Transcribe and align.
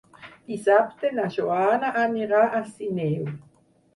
Dissabte 0.51 1.09
na 1.17 1.25
Joana 1.35 1.91
anirà 2.05 2.41
a 2.61 2.61
Sineu. 2.71 3.31